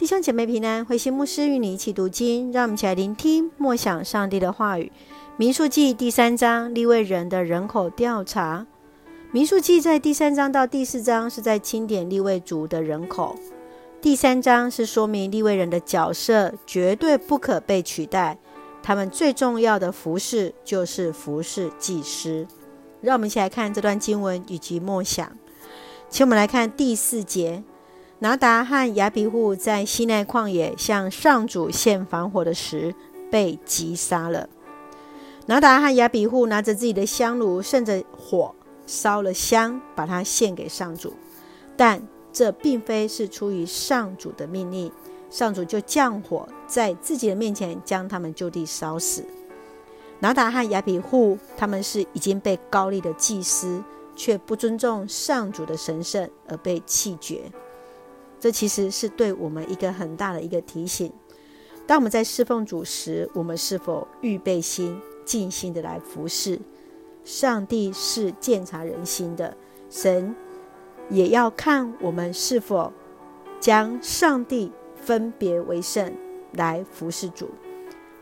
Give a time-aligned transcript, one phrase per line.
[0.00, 4.90] 弟兄姐妹平安，慧心牧师与你一起读经，让我们一起来聆听默想上帝的话语。
[5.36, 8.66] 民数记第三章，利未人的人口调查。
[9.30, 13.36] 民数记在第三章到第四章是在清点利未族的人口，
[14.00, 18.38] 第三章是说明利未人的角色绝对不可被取代，
[18.82, 22.46] 他们最重要的服饰就是服饰祭司。
[23.02, 25.30] 让我们一起来看这段经文以及默想。
[26.08, 27.62] 请我们来看第四节。
[28.22, 32.94] 拿达和亚比户在西奈旷野向上主献防火的时，
[33.30, 34.46] 被击杀了。
[35.46, 38.54] 拿达和亚比户拿着自己的香炉，顺着火
[38.86, 41.14] 烧了香，把它献给上主。
[41.78, 44.92] 但这并非是出于上主的命令，
[45.30, 49.24] 上主就降火在自己的面前，将他们就地烧死。
[50.18, 53.82] 拿达和亚比户他们是已经被高利的祭司，
[54.14, 57.50] 却不尊重上主的神圣而被弃绝。
[58.40, 61.12] 这其实是对我们一个很大的一个提醒。
[61.86, 66.58] 当我们在侍奉主时，我们是否预备心、尽心的来服侍？
[67.22, 69.54] 上帝是鉴察人心的，
[69.90, 70.34] 神
[71.10, 72.90] 也要看我们是否
[73.60, 76.10] 将上帝分别为圣
[76.52, 77.50] 来服侍主。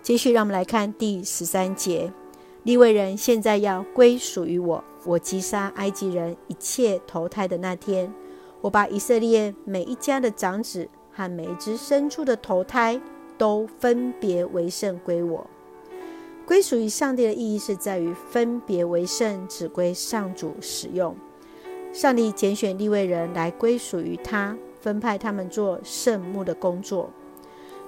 [0.02, 2.12] 继续，让我们来看第十三节：
[2.64, 8.12] 利未人现在要归属于我，我击杀埃及人一切投胎的那天。
[8.60, 13.00] 我把以色列每一家的长子和每一只牲畜的头胎
[13.36, 15.46] 都分别为圣归我。
[16.46, 21.14] 归属于上帝的意义是在于分别为圣，只归上主使用。
[21.92, 27.10] 上帝拣选立位人来归属于他，分派他们做圣牧的工作。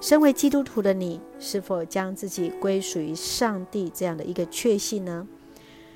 [0.01, 5.27] 身为基督徒的你，是否将自己归属于上帝这样的一个确信呢？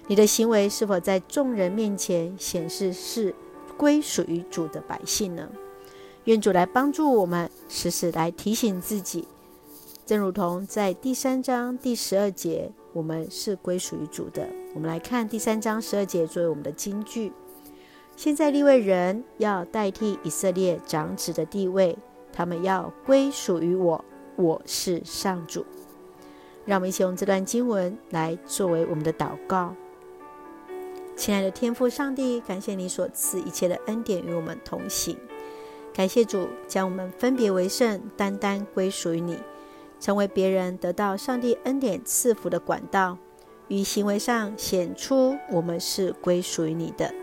[0.07, 3.35] 你的行为是否在众人面前显示是
[3.77, 5.49] 归属于主的百姓呢？
[6.25, 9.29] 愿主来帮助我们，时时来提醒自己。
[10.07, 14.49] 正如同在第三章第十二节，我们是归属于主的。
[14.75, 17.33] 我们来看第三章十二节作为我们的金句。
[18.17, 21.97] 现在立位人要代替以色列长子的地位，
[22.33, 24.05] 他们要归属于我，
[24.37, 25.65] 我是上主。
[26.65, 29.75] 让我们一起用这段经文来作为我们的祷告。
[31.17, 35.17] 亲爱的天父上帝，感谢你所赐一切的恩典与我们同行。
[35.93, 39.39] 感谢主将我们分别为圣，单单归属于你，
[40.01, 43.17] 成为别人得到上帝恩典赐福的管道，
[43.69, 47.15] 于行为上显出我们是归属于你的。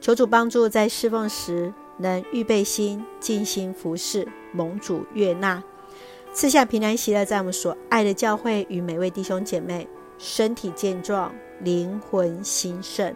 [0.00, 5.62] 求主帮助在侍奉时能预备心，尽心服侍，蒙主悦纳，
[6.34, 9.86] 赐下平安喜乐，在我们所爱的教会与每位弟兄姐妹
[10.18, 11.32] 身体健壮。
[11.62, 13.14] 灵魂兴盛，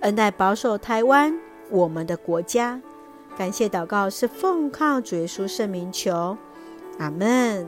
[0.00, 1.38] 恩待保守台湾，
[1.70, 2.80] 我们的国家。
[3.36, 6.36] 感谢祷告是奉靠主耶稣圣名求，
[6.98, 7.66] 阿门。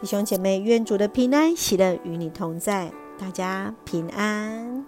[0.00, 4.84] 弟兄姐妹，愿主的平安喜乐与你同在，大家平安。